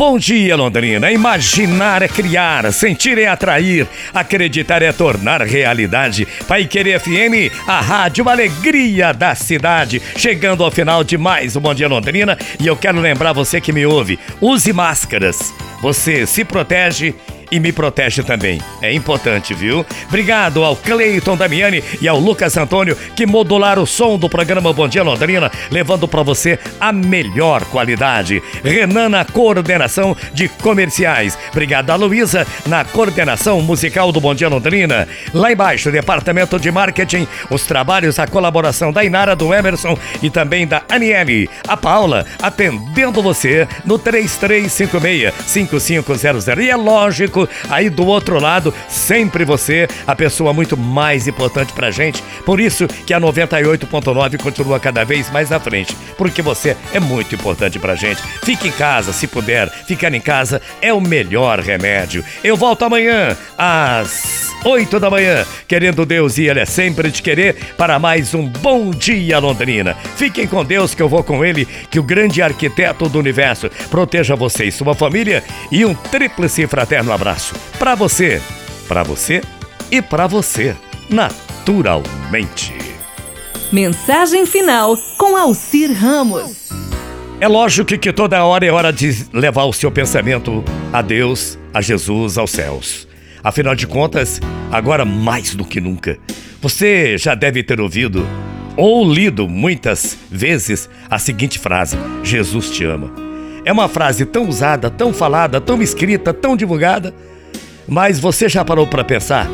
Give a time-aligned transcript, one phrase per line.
[0.00, 1.10] Bom dia, Londrina.
[1.10, 6.26] Imaginar é criar, sentir é atrair, acreditar é tornar realidade.
[6.48, 10.00] Pai Querer FM, a rádio alegria da cidade.
[10.16, 13.74] Chegando ao final de mais um Bom Dia Londrina e eu quero lembrar você que
[13.74, 15.52] me ouve, use máscaras.
[15.82, 17.14] Você se protege
[17.50, 18.60] e me protege também.
[18.80, 19.84] É importante, viu?
[20.08, 24.88] Obrigado ao Cleiton Damiani e ao Lucas Antônio que modularam o som do programa Bom
[24.88, 28.42] Dia Londrina, levando para você a melhor qualidade.
[28.62, 31.38] Renan na coordenação de comerciais.
[31.50, 35.08] Obrigado a Luísa na coordenação musical do Bom Dia Londrina.
[35.34, 40.66] Lá embaixo, departamento de marketing, os trabalhos, a colaboração da Inara, do Emerson e também
[40.66, 41.48] da Aniele.
[41.66, 46.48] A Paula atendendo você no 3356 5500.
[46.48, 51.90] E é lógico aí do outro lado, sempre você, a pessoa muito mais importante pra
[51.90, 52.22] gente.
[52.44, 57.34] Por isso que a 98.9 continua cada vez mais à frente, porque você é muito
[57.34, 58.22] importante pra gente.
[58.44, 59.70] Fique em casa, se puder.
[59.86, 62.24] Ficar em casa é o melhor remédio.
[62.42, 67.56] Eu volto amanhã às 8 da manhã, querendo Deus e Ele é sempre de querer,
[67.76, 69.94] para mais um Bom Dia Londrina.
[70.16, 74.36] Fiquem com Deus que eu vou com Ele, que o grande arquiteto do universo proteja
[74.36, 77.29] você e sua família e um tríplice fraterno abraço
[77.78, 78.40] para você,
[78.88, 79.42] para você
[79.90, 80.76] e para você,
[81.08, 82.74] naturalmente.
[83.72, 86.70] Mensagem final com Alcir Ramos.
[87.40, 91.80] É lógico que toda hora é hora de levar o seu pensamento a Deus, a
[91.80, 93.08] Jesus, aos céus.
[93.42, 96.18] Afinal de contas, agora mais do que nunca,
[96.60, 98.26] você já deve ter ouvido
[98.76, 103.29] ou lido muitas vezes a seguinte frase: Jesus te ama.
[103.64, 107.14] É uma frase tão usada, tão falada, tão escrita, tão divulgada,
[107.86, 109.48] mas você já parou para pensar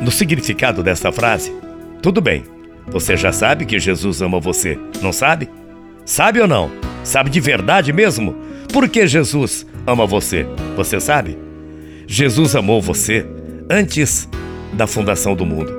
[0.00, 1.52] no significado dessa frase?
[2.02, 2.44] Tudo bem,
[2.86, 5.48] você já sabe que Jesus ama você, não sabe?
[6.04, 6.70] Sabe ou não?
[7.04, 8.34] Sabe de verdade mesmo?
[8.72, 10.46] Por que Jesus ama você?
[10.76, 11.38] Você sabe?
[12.06, 13.26] Jesus amou você
[13.68, 14.28] antes
[14.72, 15.72] da fundação do mundo.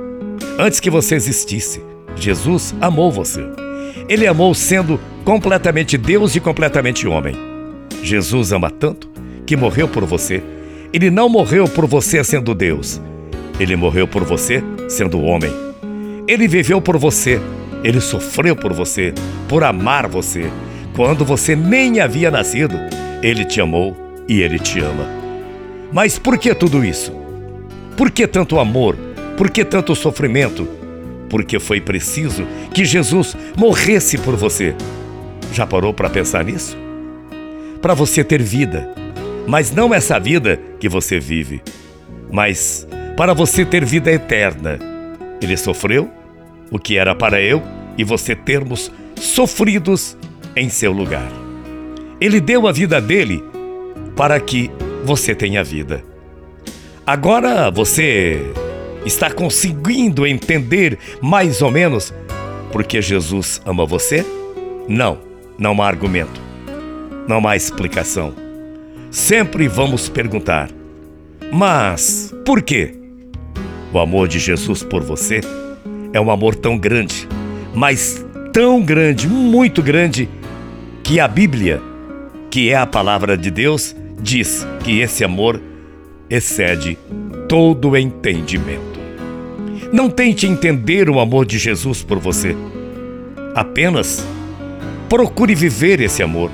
[0.57, 1.81] Antes que você existisse,
[2.15, 3.43] Jesus amou você.
[4.07, 7.50] Ele amou sendo completamente Deus e completamente homem.
[8.03, 9.09] Jesus ama tanto
[9.45, 10.41] que morreu por você.
[10.93, 13.01] Ele não morreu por você sendo Deus.
[13.59, 15.51] Ele morreu por você sendo homem.
[16.27, 17.39] Ele viveu por você.
[17.83, 19.13] Ele sofreu por você,
[19.47, 20.49] por amar você.
[20.95, 22.75] Quando você nem havia nascido,
[23.23, 23.95] ele te amou
[24.27, 25.07] e ele te ama.
[25.91, 27.13] Mas por que tudo isso?
[27.97, 28.95] Por que tanto amor?
[29.37, 30.67] Por que tanto sofrimento?
[31.29, 34.75] Porque foi preciso que Jesus morresse por você.
[35.53, 36.77] Já parou para pensar nisso?
[37.81, 38.93] Para você ter vida,
[39.47, 41.61] mas não essa vida que você vive,
[42.31, 42.87] mas
[43.17, 44.79] para você ter vida eterna.
[45.41, 46.09] Ele sofreu
[46.69, 47.61] o que era para eu
[47.97, 50.15] e você termos sofridos
[50.55, 51.29] em seu lugar.
[52.19, 53.43] Ele deu a vida dele
[54.15, 54.69] para que
[55.03, 56.03] você tem a vida.
[57.05, 58.39] Agora você
[59.05, 62.13] está conseguindo entender mais ou menos
[62.71, 64.25] porque Jesus ama você?
[64.87, 65.19] Não,
[65.57, 66.41] não há argumento,
[67.27, 68.33] não há explicação.
[69.09, 70.69] Sempre vamos perguntar:
[71.51, 72.95] mas por quê?
[73.93, 75.41] O amor de Jesus por você
[76.13, 77.27] é um amor tão grande,
[77.73, 80.29] mas tão grande, muito grande,
[81.03, 81.81] que a Bíblia,
[82.49, 85.61] que é a palavra de Deus, diz que esse amor
[86.29, 86.97] excede
[87.49, 88.99] todo entendimento.
[89.91, 92.55] Não tente entender o amor de Jesus por você.
[93.53, 94.25] Apenas
[95.09, 96.49] procure viver esse amor.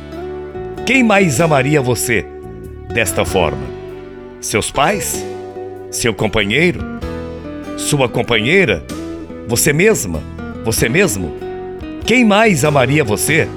[0.88, 2.26] Quem mais amaria você
[2.94, 3.68] desta forma?
[4.40, 5.22] Seus pais?
[5.92, 6.80] Seu companheiro?
[7.76, 8.82] Sua companheira?
[9.50, 10.24] Você mesma?
[10.64, 11.36] Você mesmo?
[12.06, 13.50] Quem mais amaria você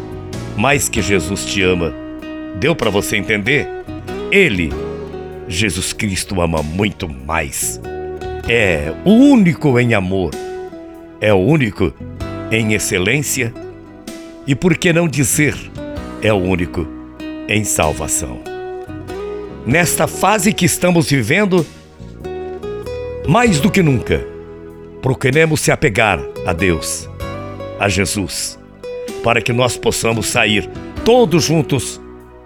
[0.57, 1.95] mais que Jesus te ama?
[2.59, 3.69] Deu para você entender?
[4.33, 4.71] Ele,
[5.47, 7.81] Jesus Cristo, ama muito mais.
[8.49, 10.33] É o único em amor,
[11.21, 11.95] é o único
[12.51, 13.55] em excelência
[14.49, 15.55] e, por que não dizer,
[16.21, 16.99] é o único
[17.51, 18.41] em salvação.
[19.67, 21.67] Nesta fase que estamos vivendo,
[23.29, 24.27] mais do que nunca,
[25.03, 27.07] procuremos se apegar a Deus,
[27.79, 28.59] a Jesus,
[29.23, 30.67] para que nós possamos sair
[31.05, 32.01] todos juntos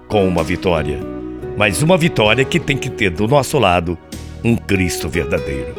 [0.09, 1.15] com uma vitória
[1.57, 3.97] mas uma vitória que tem que ter do nosso lado
[4.43, 5.75] um Cristo verdadeiro.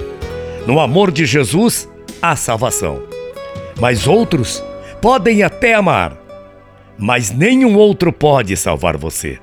[0.65, 1.89] No amor de Jesus,
[2.21, 3.03] há salvação.
[3.79, 4.63] Mas outros
[5.01, 6.17] podem até amar,
[6.97, 9.39] mas nenhum outro pode salvar você.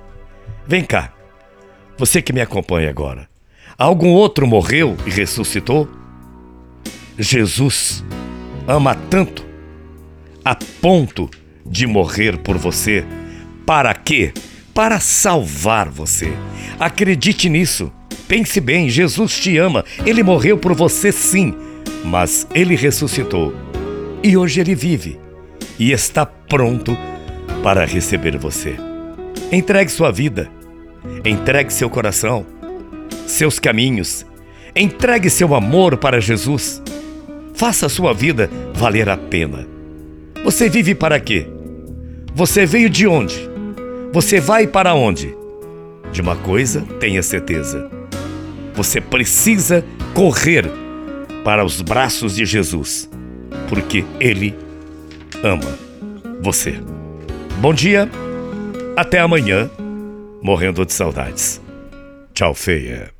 [0.67, 1.13] Vem cá,
[1.97, 3.29] você que me acompanha agora.
[3.77, 5.89] Algum outro morreu e ressuscitou?
[7.19, 8.05] Jesus
[8.67, 9.45] ama tanto
[10.45, 11.29] a ponto
[11.65, 13.05] de morrer por você.
[13.67, 14.33] Para quê?
[14.75, 16.33] para salvar você.
[16.79, 17.93] Acredite nisso.
[18.27, 19.85] Pense bem, Jesus te ama.
[20.07, 21.55] Ele morreu por você sim,
[22.05, 23.55] mas ele ressuscitou.
[24.23, 25.19] E hoje ele vive
[25.79, 27.12] e está pronto para
[27.85, 28.77] receber você.
[29.51, 30.51] Entregue sua vida.
[31.25, 32.47] Entregue seu coração,
[33.27, 34.27] seus caminhos.
[34.75, 36.83] Entregue seu amor para Jesus.
[37.55, 39.67] Faça sua vida valer a pena.
[40.45, 41.47] Você vive para quê?
[42.35, 43.49] Você veio de onde?
[44.13, 45.35] Você vai para onde?
[46.11, 47.91] De uma coisa, tenha certeza.
[48.75, 50.71] Você precisa correr
[51.45, 53.09] para os braços de Jesus,
[53.69, 54.55] porque Ele
[55.43, 55.79] ama
[56.41, 56.81] você.
[57.61, 58.09] Bom dia,
[58.97, 59.71] até amanhã,
[60.43, 61.61] morrendo de saudades.
[62.35, 63.12] Tchau, feia.